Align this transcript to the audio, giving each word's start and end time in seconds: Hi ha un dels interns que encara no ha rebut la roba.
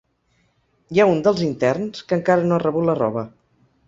Hi 0.95 1.01
ha 1.03 1.05
un 1.09 1.19
dels 1.27 1.43
interns 1.47 2.01
que 2.07 2.17
encara 2.21 2.47
no 2.47 2.57
ha 2.57 2.63
rebut 2.65 2.89
la 2.91 2.97
roba. 3.01 3.25